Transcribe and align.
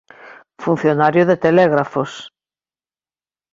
Funcionario 0.65 1.23
de 1.29 1.37
Telégrafos. 1.45 2.11